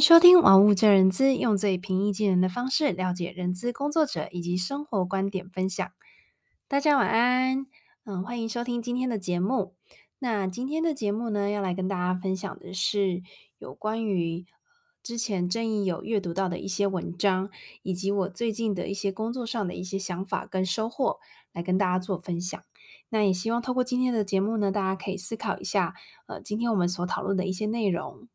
[0.00, 5.90] 收听《玩物正人资》，用最平易近人的方式了解人资工作者以及生活观点分享。
[6.68, 7.66] 大家晚安，
[8.04, 9.74] 嗯，欢迎收听今天的节目。
[10.18, 13.22] 那今天的节目呢，要来跟大家分享的是
[13.58, 14.46] 有关于
[15.02, 17.50] 之前正义有阅读到的一些文章，
[17.82, 21.18] 以及我最近的一些工作上的一些想法跟收获，
[21.52, 22.62] 来跟大家做分享。
[23.08, 25.94] 那也希望透过今天的节目呢，大家可以思考一下，
[26.26, 28.28] 呃，今天我们所讨论的一些内容。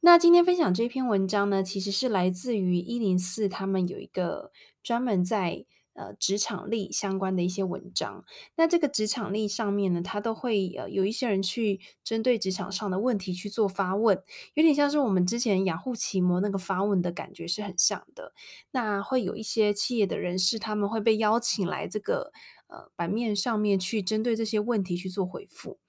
[0.00, 5.64] 那今天分享这篇文章呢，其实是来自于一零四，他们有一个专门在
[5.94, 8.24] 呃职场力相关的一些文章。
[8.56, 14.22] 那这个职场力上面呢，他都会呃有一些人去针对职场上的问题去做发问，
[14.54, 18.32] 有点像是我们之前雅虎奇摩那个发问的感觉是很像的。
[18.70, 22.32] 那会有一些企业的人士，他们会被邀请来这个
[22.68, 25.80] 呃版面上面去针对这些问题去做回复。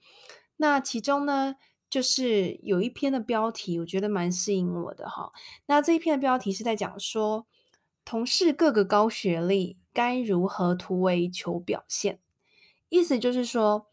[0.56, 1.54] 那其中呢，
[1.90, 5.32] 就是有一篇的标题，我觉得蛮吸引我的哈。
[5.66, 7.46] 那这一篇的标题是在讲说，
[8.04, 12.20] 同事各个高学历，该如何突围求表现？
[12.88, 13.86] 意思就是说，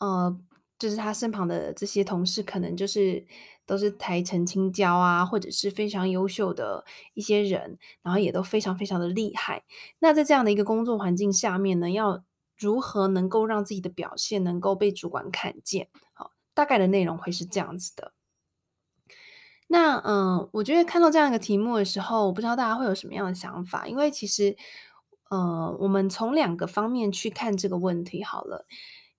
[0.00, 0.38] 呃，
[0.78, 3.26] 就是他身旁的这些同事，可能就是
[3.64, 9.64] 都是台城青椒啊，或者是非常优秀的一些人，然后也都非常非常的厉害。
[10.00, 12.24] 那在这样的一个工作环境下面呢，要
[12.58, 15.88] 如何能够让自己的表现能够被主管看见？
[16.54, 18.12] 大概的内容会是这样子的。
[19.68, 24.56] 那嗯，我觉得看到这样一个题目的时候，我不知道大家会有什么样的想法，因为其实，
[25.30, 28.66] 呃，我们从两个方面去看这个问题好了。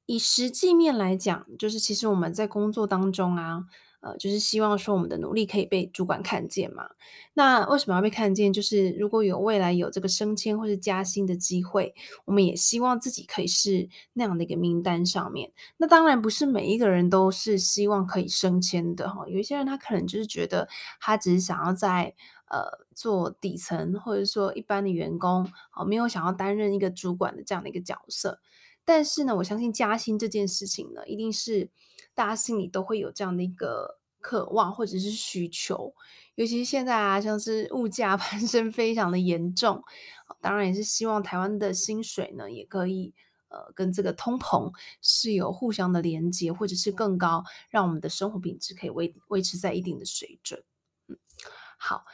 [0.06, 3.66] 以实际面来讲，就是其实我们在工作当中啊。
[4.04, 6.90] 呃，就是希望说我们的努力可以被主管看见嘛。
[7.34, 8.52] 那为什么要被看见？
[8.52, 15.54] 就是如果有未来有这个升迁或是加薪的机会，我们也希望自己可以是那样的一个名单上面。
[15.78, 19.26] 那当然不是每一个人都是希望可以升迁的哈。
[19.30, 20.68] 有一些人他可能就是觉得
[21.00, 22.14] 他只是想要在
[22.50, 28.42] 呃做底层或者说一般的员工，哦，没有想要担任一个主管的这样的一个角色。
[28.84, 31.70] 但是呢，我相信加薪这件事情呢，一定是。
[32.16, 35.94] 大家心里都会有这样的一个渴望或者是需求，
[36.36, 39.84] 尤其是现在啊，像是物价 攀升非常的严重，
[40.42, 43.14] 当然也是希望台湾的薪水呢也可以
[43.50, 50.64] 呃跟这个通膨是有互相的连接，或者是更高，让我们的生活品质可以维维持在一定的水准。
[51.08, 51.18] 嗯，
[51.78, 52.06] 好，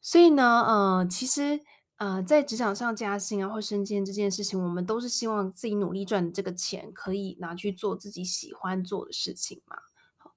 [0.00, 1.60] 所以呢，呃，其实。
[1.96, 9.76] 呃，在职场上加薪啊，或升迁这件事情，我们都是希望自己努力赚的这个钱，可以拿去做自己喜欢做的事情嘛。
[10.18, 10.32] 好，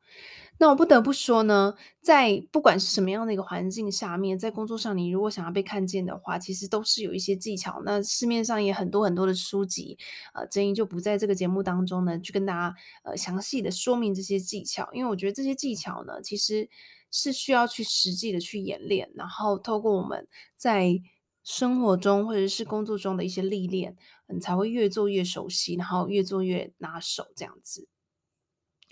[0.60, 7.82] 那我不得不说呢，在不管是什么样的一个环境下面，在工作上，你如果想要被看见的话，其实都是有一些技巧。
[7.84, 9.98] 那市面上也很多很多的书籍，
[10.36, 16.70] 呃，正义就不在这个节目当中呢，去跟大家呃详细的说明这些技巧，因为我觉得这些技巧呢，其实
[17.10, 21.02] 是需要去实际的去演练，然后透过我们在
[21.48, 23.96] 生活中或者是工作中的一些历练，
[24.28, 27.88] 你才会越做越熟悉，然后越做越拿手这样子。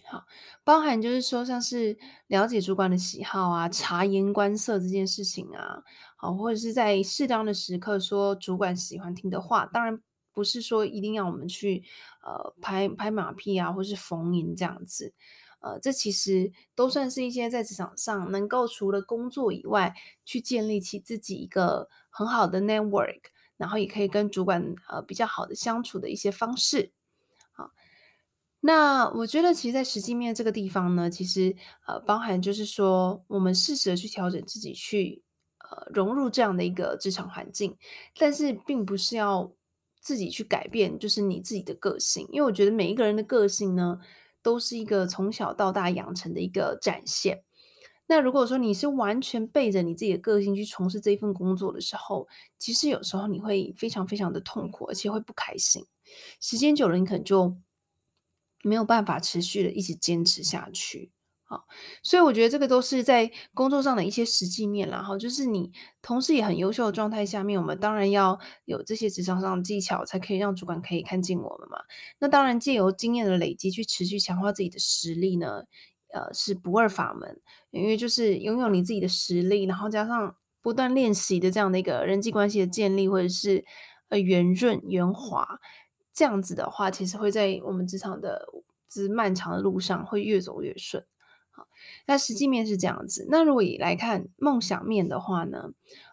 [0.05, 0.23] 好，
[0.63, 5.83] 包含就是说像是了解主管的喜好啊，察言观色这件事情啊，
[6.15, 9.65] 好，或者是在适当的时刻说主管喜欢听的话。
[9.65, 9.99] 当然
[10.31, 11.83] 不是说一定要我们去
[12.23, 15.13] 呃拍拍马屁啊，或是逢迎这样子。
[15.65, 23.21] 呃，这其实都算是一些在职场上能够除了工作以外，去建立起自己一个很好的 network，
[23.57, 26.91] 然后也可以跟主管呃比较好的相处的一些方式。
[27.51, 27.71] 好，
[28.59, 31.55] 那我觉得其实，在实际面这个地方呢，其实
[31.87, 35.23] 呃包含就是说，我们适时的去调整自己去，去
[35.57, 37.75] 呃融入这样的一个职场环境，
[38.19, 39.51] 但是并不是要
[39.99, 43.99] 自己去改变，就是你自己的个性，因为我觉得每一个人的个性呢。
[44.45, 47.43] 都是一个从小到大养成的一个展现。
[48.05, 52.27] 那如果说你是完全背着你自己的个性去从事这份工作的时候，
[52.59, 55.83] 其实有时候你会非常非常的痛苦，而且会不开心。
[56.39, 57.57] 时间久了，你可能就
[58.61, 61.11] 没有办法持续的一直坚持下去。
[61.47, 61.63] 好，
[62.01, 65.71] 所以我觉得这个都是在工作上的一些实际面，然后就是你
[66.01, 71.77] 同时也很优秀的状态下面，我们当然要有这些职场上的技巧，才可以让主管可以看见我们嘛。
[72.17, 75.65] 那当然借由经验的累积去持续强化自己的实力呢，
[76.13, 77.39] 呃，是不二法门。
[77.69, 83.63] 因为就是拥有你自己的实力，然后加上不断练习的这样的一个人际关系的建立，或者是
[84.09, 85.59] 呃圆润圆滑，
[86.11, 88.47] 这样子的话，其实会在我们职场的
[88.89, 91.05] 之漫长的路上会越走越顺。
[92.05, 93.25] 那实际面是这样子。
[93.29, 95.71] 那如果以来看梦想面的话呢？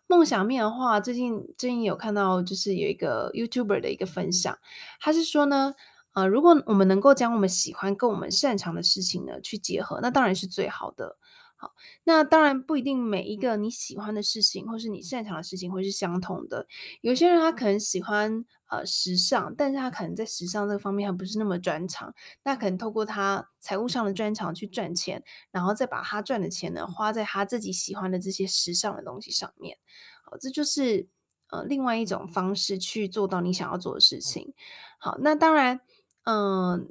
[0.09, 4.59] 梦想面的话，最近最近有看到，就是有一个 YouTuber 的一个分享，
[5.01, 5.75] 他是说呢，
[6.13, 11.17] 呃，如果我们能够将我们喜欢跟我们擅长的事情呢去结合，那当然是最好的。
[11.57, 11.71] 好，
[12.05, 16.67] 那当然不一定每一个你喜欢的事情，或是你擅长的事情会是相同的。
[17.01, 22.15] 有些人他可能喜欢呃时尚，但是他可能在时尚这个方面还不是那么专长。
[22.43, 29.77] 那可能透过他财务上的专长去赚钱，然后再把他赚的钱呢花在他自己喜欢的这些时尚的东西上面。
[30.25, 31.07] 好，这就是
[31.51, 34.55] 呃另外一种方式去做到你想要做的事情。
[34.99, 35.81] 好，那当然，
[36.25, 36.91] 嗯、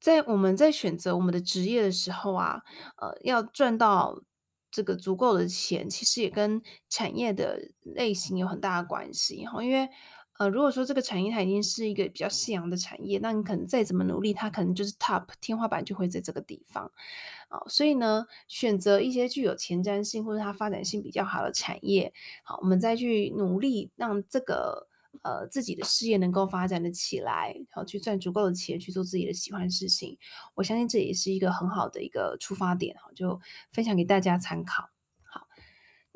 [0.00, 2.62] 在我们在选择我们的职业的时候啊，
[2.96, 4.22] 呃，要赚到
[4.70, 9.62] 这个足够的钱，其实也跟产业的类型有很大的关系哈。
[9.62, 9.90] 因为
[10.40, 16.90] 呃，如果说这个产业它已经是一个比较夕阳的产业，那你可能再怎么努力，它可能就是 top 天花板就会在这个地方
[17.48, 17.60] 啊。
[17.68, 22.10] 所以呢，选择一些具有前瞻性或者它发展性比较好的产业，
[22.42, 24.88] 好，我们再去努力让这个。
[25.22, 30.16] 呃，自己的事业能够发展的起来，然后去赚足够的钱去做自己的喜欢的事情，
[30.54, 33.40] 我相信这也是一个很好的一个出发点，哈，就
[33.72, 34.88] 分享给大家参考。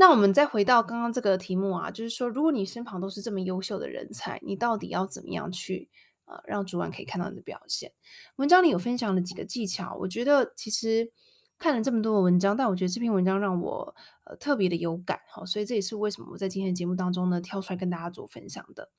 [0.04, 5.88] 那我们再回到刚刚这个题目啊，就是说，如果你身旁都是这么优秀的人才，你到底要怎么样去
[6.26, 7.90] 呃让主管可以看到你的表现？
[8.36, 11.10] 文章里有分享了几个技巧，我觉得其实。
[11.56, 18.90] 看了这么多的文章，但我觉得这篇文章让我呃特别的有感哈，所以这也是为什么我在今天的节目当中呢挑出来跟大家做分享的。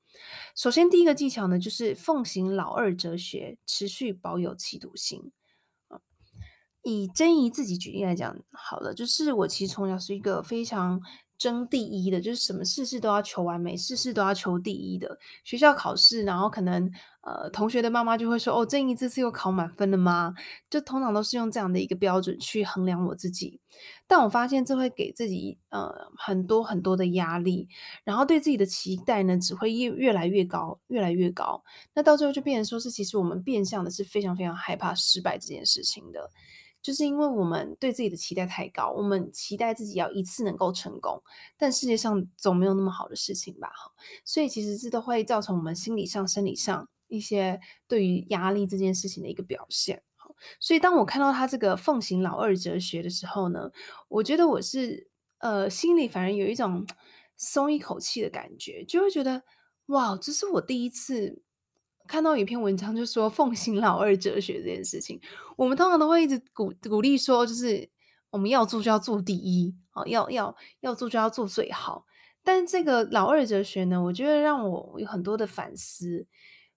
[0.54, 5.30] 首先，第一个技巧呢，就是奉行老二哲学，持续保有企图心。
[6.90, 11.00] 以珍妮自己举例来讲，好了，就是我其实从小是一个非常。
[11.38, 15.18] 争第一的，就是什么事事都要求完美，事事都要求第一的。
[15.44, 16.90] 学校考试，然后可能
[17.20, 20.34] 呃，同学的妈妈就会说：“哦，珍妮这次又考满分了吗？”
[20.70, 23.60] 就通常都是用这样的一个标准去衡量我自己。
[24.06, 27.68] 但我发现这会给自己呃很多很多的压力，
[28.02, 31.62] 然后对自己的期待呢，只会越越来越高，越来越高。
[31.92, 36.30] 那到最后就变成说是，其实我们变相的是非常非常害怕失败这件事情的。
[36.86, 41.20] 就是因为我们对自己的期待太高，我们期待自己要一次能够成功，
[41.58, 43.66] 但世界上总没有那么好的事情吧？
[43.74, 43.90] 哈，
[44.24, 50.00] 所以其实这都会造成我们心理上、生理上一些对于压力这件事情的一个表现。
[50.60, 53.68] 所以当我看到他这个奉行老二哲学的时候呢，
[54.06, 56.86] 我觉得我是呃心里反而有一种
[57.36, 59.42] 松一口气的感觉，就会觉得
[59.86, 61.42] 哇，这是我第一次。
[62.06, 65.20] 看到一篇文章，就说奉行老二哲学这件事情，
[65.56, 67.88] 我们通常都会一直鼓鼓励说，就是
[68.30, 72.06] 我们要做就要做第一，好，要要要做就要做最好。
[72.42, 76.26] 但这个老二哲学呢，我觉得让我有很多的反思，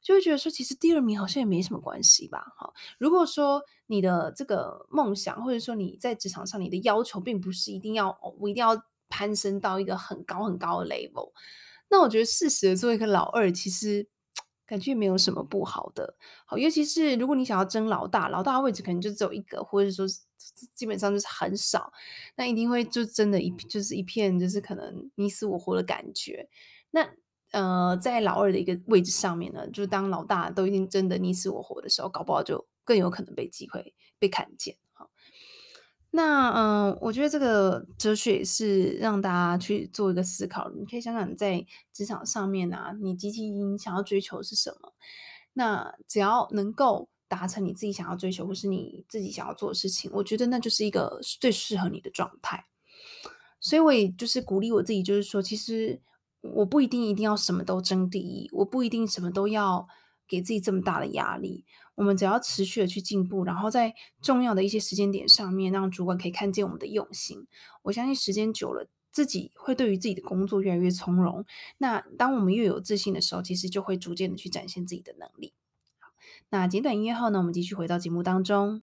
[0.02, 2.44] 就会觉得说，其实第二名好像也没什么关系吧。
[2.58, 11.32] 好，如果说你的这个梦想，或者说你在职场上你的要求，并不是一定要我一定要攀升到一个很高很高的 level，
[11.90, 14.08] 那我觉得适时的做一个老二，其实。
[14.70, 20.06] 感觉没有什么不好的，好，尤其是如果你想要争老大，老大的位置可能就只有一个，或者说
[20.76, 21.92] 基本上就是很少，
[22.36, 26.48] 那一定会就真的一就是一片就是可能你死我活的感觉。
[26.92, 27.10] 那
[27.50, 34.76] 呃，在老二的一个位置上面呢，就当老大都已经真的你死我活的时候，搞不好就更有可能被机会被看见。
[36.12, 40.72] 那嗯，我觉得这个哲学也是让大家去做一个思考。
[40.76, 41.64] 你可以想想，在
[41.94, 44.94] 职场上面啊，你积极想要追求是什么？
[45.54, 52.66] 那只要能够达成你自己想要追求或是你自己想要做的事情，我觉得那就是一个最适合你的状态。
[53.60, 56.02] 所以我也就是鼓励我自己，就是说，其实
[56.42, 59.88] 我不一定一定要什么都争第一，我不一定什么都要
[60.28, 61.66] 给自己这么大的压力。
[62.00, 67.46] 我们只要持续的去进步，然后在重要的一些时间点上面，让主管可以看见我们的用心。
[67.82, 71.46] 我相信时间久了，自己会对于自己的工作越来越从容。
[71.78, 75.54] 那当我们越有自信的时候，其实就会逐渐的去展现自己的能力。
[76.52, 78.82] 那简短音乐后呢，我们继续回到节目当中。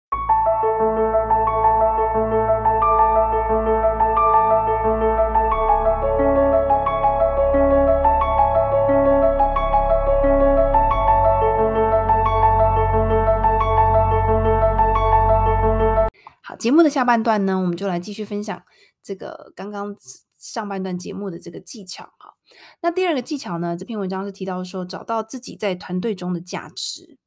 [16.56, 18.64] 节目的下半段呢，我们就来继续分享
[19.02, 19.96] 这个刚刚
[20.38, 22.36] 上半段节目的这个技巧哈。
[22.82, 27.18] 那第二个技巧呢，这篇文章是提到说，找到自己在团队中的价值。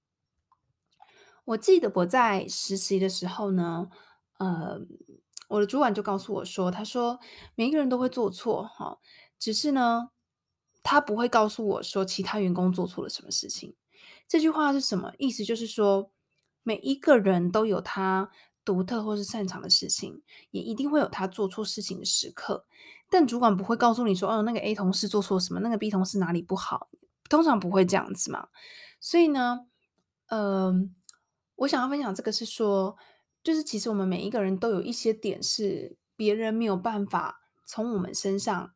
[1.45, 3.89] 我记得我在实习的时候呢，
[4.39, 4.81] 呃，
[5.49, 7.21] 我的主管就告诉我说，他说
[7.55, 8.99] 每一个人都会做错哈，
[9.39, 10.11] 只是呢，
[10.83, 13.75] 他不会告诉我说其他员工做错了什么事情。
[14.29, 15.45] 这句话是什么意思？
[15.45, 16.11] 就是说
[16.63, 18.31] 每一个人都有他。
[18.67, 20.21] 独特或是擅长的事情，
[20.51, 22.67] 也一定会有他做错事情的时刻。
[23.09, 26.91] 但主管不会告诉你说：“哦，那个 A 同事做错什么，那个 B 同事哪里不好。”
[27.31, 28.49] 通常不会这样子嘛。
[29.01, 29.67] 所以呢，
[30.27, 30.91] 嗯、呃，
[31.55, 32.97] 我想要分享这个是说，
[33.45, 38.73] 就是其实我们每一个人都有一些点是别人没有办法从我们身上，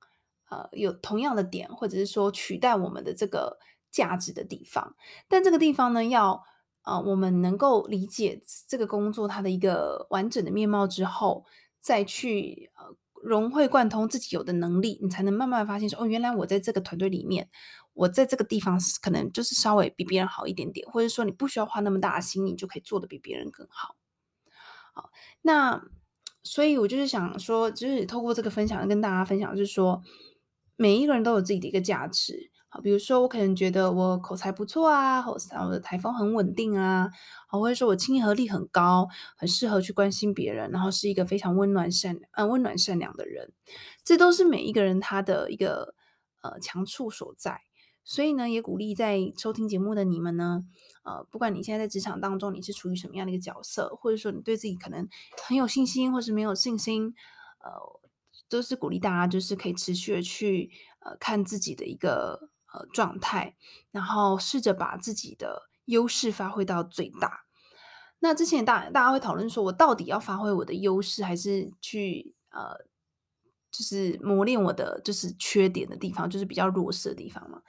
[0.48, 3.58] 呃，有同样的点，或者是说取代我们的这个
[3.90, 4.94] 价值的地方。
[5.28, 6.44] 但这个地方呢，要
[6.82, 11.44] 呃，我们能够理解这个工作它的一个完整的面貌之后，
[11.80, 17.48] 再去呃融会贯通自己有的能力，你才能慢慢发现说，哦，原来我在这个团队里面，
[17.92, 23.96] 我在这个地方可能就是稍微比别人好一点点，或者说你不需要花那么大的心力，你就可以做得比别人更好。
[24.92, 25.10] 好，
[25.42, 25.82] 那
[26.42, 30.02] 所以，我就是想说，就是透过这个分享跟大家分享，就是说，
[30.76, 32.49] 每一个人都有自己的一个价值。
[32.72, 37.10] 好，比如说，我可能觉得我口才不错啊，或者我的台风很稳定啊，
[37.48, 43.52] 好，或者说我亲和力很高，很适合去关心别人，然后是一个非常温暖善呃温暖善良的人，
[44.04, 45.94] 这都是每一个人他的一个
[46.42, 47.60] 呃强处所在。
[48.02, 50.64] 所以呢，也鼓励在收听节目的你们呢。
[51.02, 55.08] 呃，不管你现在在职场当中，你是处于什么样的一个角色，或者说你对自己可能
[55.46, 57.14] 很有信心，或是没有信心，
[57.60, 57.70] 呃，
[58.48, 63.56] 都是鼓励大家，就是可以持续的去呃看自己的一个呃状态，
[63.90, 67.44] 然后试着把自己的优势发挥到最大。
[68.20, 72.76] 那之前大大家会讨论说，我到底要发挥我的优势，还是去呃，
[73.70, 77.62] 就是磨练我的就是缺点的地方，就是比较弱势的地方嘛？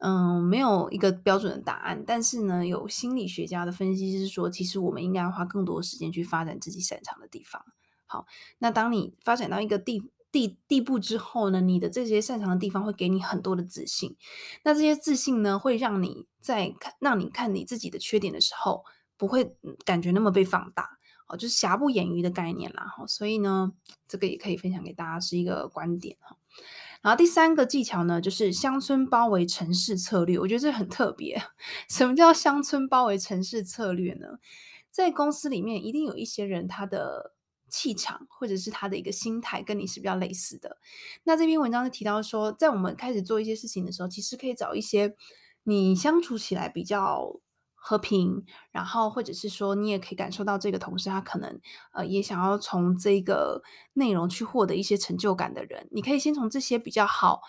[0.00, 7.64] 嗯，没有一个标准的答案，但是呢，有心理学家的分析是说，其实我们应该花更多时间去发展自己擅长的地方。
[8.06, 8.26] 好，
[8.58, 14.16] 那当你发展到一个地地地步之后呢，你的这些擅长的地方会给你很多的自信。
[14.64, 18.84] 那这些自信呢，会让你在看让你看你自己的缺点的时候，
[19.16, 20.98] 不会感觉那么被放大。
[21.28, 22.86] 哦，就是瑕不掩瑜的概念啦。
[22.96, 23.72] 哈，所以呢，
[24.06, 26.38] 这个也可以分享给大家，是一个观点哈。
[27.02, 30.38] 然后第三个技巧呢，就是乡村包围城市策略。
[30.38, 31.40] 我觉得这很特别。
[31.90, 34.38] 什么叫乡村包围城市策略呢？
[34.90, 37.34] 在公司里面，一定有一些人，他的
[37.70, 40.78] 气场或者是他的一个心态跟你是比较类似的。
[41.24, 45.14] 那这篇文章是提到说，在我们开始做一些事情的时候，其实可以找一些
[45.64, 47.40] 你相处起来比较。
[47.80, 51.60] 和平，然后或者是说，你也可以感受到这个同事他可能
[51.92, 53.62] 呃也想要从这个
[53.94, 57.40] 内容去获得一些成就感的人，你可以先从这些比较好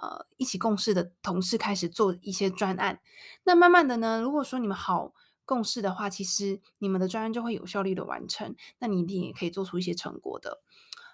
[0.00, 3.00] 呃一起共事的同事开始做一些专案。
[3.42, 5.14] 那慢慢的呢，如果说你们好
[5.48, 10.60] 共事的话，其实你们的专案就会有效率的完成，那你一定也可以做出一些成果的。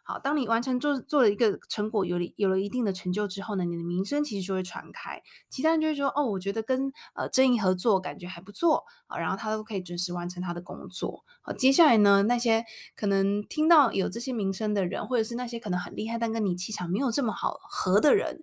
[0.07, 11.25] 好，当你完成做做了一个成果，有了有了一定的成就之后呢，你的名声其实就会传开，其他人就会说，哦，我觉得跟呃正义合作感觉还不错啊，然后他都可以准时完成他的工作。
[11.41, 12.65] 好，接下来呢，那些
[12.95, 18.43] 可能听到有这些名声的人，或者是那些可能很厉害但跟你气场没有这么好合的人，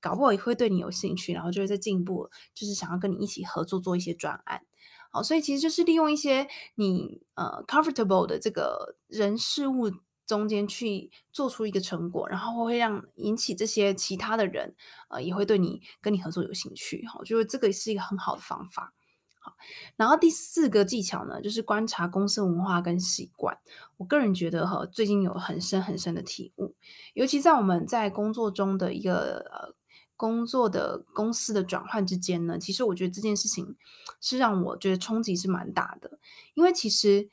[0.00, 4.62] 搞不好也会对你有兴趣，然后就会再进一步，就是想要跟你一起合作做一些专案。
[5.10, 9.90] 好，所以其实就是利用一些你呃 comfortable 的这个人事物。
[10.26, 14.76] 中间去做出一个成果，然后会让引起这些其他的人，
[15.08, 17.04] 呃，也会对你跟你合作有兴趣。
[17.08, 18.94] 哈，我觉得这个是一个很好的方法。
[19.40, 19.56] 好，
[19.96, 23.58] 然后第四个技巧呢，就是观察公司文化跟习惯。
[23.96, 26.76] 我个人觉得哈，最近有很深很深的体悟，
[27.14, 29.74] 尤其在我们在工作中的一个呃
[30.20, 33.76] 工作的公司的转换之间呢，其实我觉得这件事情
[34.20, 36.18] 是让我觉得冲击是蛮大的，
[36.54, 37.28] 因为其实。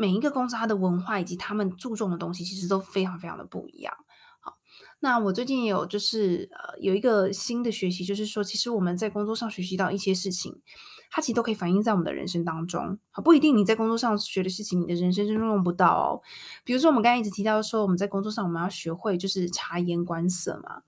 [0.00, 3.92] 每一个公司它的文化以及他们注重的东西，其实都非常非常的不一样。
[4.40, 4.56] 好，
[5.00, 10.62] 那我最近也有就是呃有一个新的学习，就是说，其实我们在工作上学习到一些事情，
[11.10, 12.98] 它其实都可以反映在我们的人生当中。
[13.10, 16.22] 好，不一定你在工作上学的事情，你的人生中用不到哦。
[16.64, 20.80] 比如说我们刚才一直提到说，我们在工作上我们要学会就是察言观色嘛。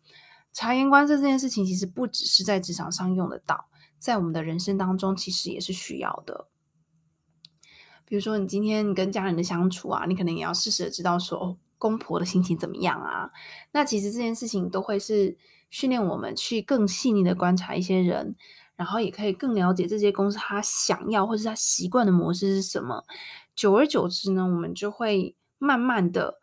[0.53, 3.67] 察言观色这件事情，其实不只是在职场上用得到，
[3.99, 6.49] 在我们的人生当中，其实也是需要的。
[8.05, 13.31] 比如说，你今天你跟家人的相处啊，你可能也要适时的知道说，哦，公婆的心情怎么样啊？
[13.73, 15.35] 那其实这件事情都会是
[15.71, 18.37] 训练我们去更细腻的观察一些人，
[18.77, 23.03] 然后也可以更了解这些公司他想要或是他习惯的模式是什么。
[23.55, 26.39] 久而久之呢，我们就会慢慢的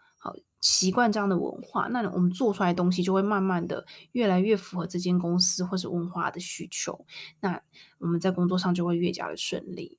[0.61, 7.05] 习惯这样的文化，那我们做出来的东西就会慢慢的越来越符合这间公司或是文化的需求。
[7.39, 7.61] 那
[7.99, 9.97] 我们在工作上就会越加的顺利。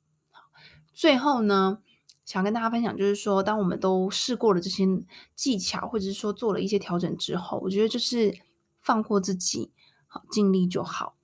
[0.92, 1.80] 最后呢，
[2.26, 4.86] 想跟大家分享，就是说，当我们都试过了这些
[5.34, 8.36] 技巧，或者是说做了一些调整之后，我觉得就是
[8.82, 9.72] 放过自己，
[10.06, 11.14] 好，尽力就好。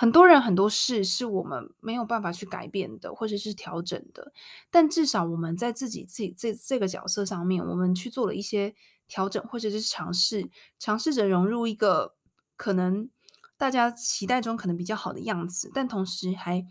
[0.00, 4.32] 很多人很多事是我们没有办法去改变的，或者是调整的，
[4.70, 8.76] 但至少我们在自己自己这这个角色上面，我们去做了一些
[9.08, 12.14] 调整，或者是尝试尝试着融入一个
[12.56, 13.10] 可能
[13.56, 16.64] 大家期待中可能比较好的样子，但同时还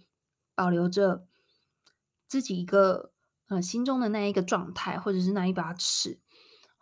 [0.55, 1.25] 保留着。
[2.29, 3.13] 自己一个
[3.48, 6.19] 呃心中的那一个状态，或者是那一把尺。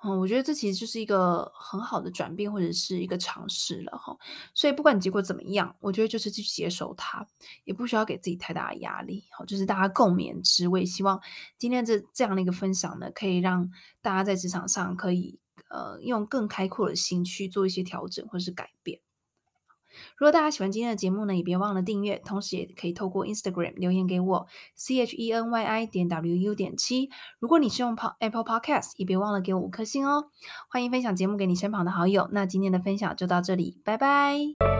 [0.07, 4.15] 嗯，我觉得这其实就是一个很好的转变，或者是一个尝试了哈。
[4.53, 7.25] 所以不管结果怎么样，我觉得就是去接受它，
[7.63, 9.23] 也不需要给自己太大的压力。
[9.31, 10.67] 好，就是大家共勉之。
[10.67, 11.19] 我也希望
[11.57, 13.71] 今天这这样的一个分享呢，可以让
[14.03, 18.99] 大家在职场上可以呃用更开阔的心去做一些调整或是改变。
[20.17, 27.09] 如果大家喜欢今天的节目呢，也别忘了订阅，同时也可以透过 Instagram 留言给我，C H E N Y I 点 W U 点七。
[27.39, 30.25] 如果你是用 Apple Podcast，也别忘了给我五颗星哦。
[30.69, 32.29] 欢迎分享节目给你身旁的好友。
[32.31, 34.74] 那今天的分享就到这里，拜拜。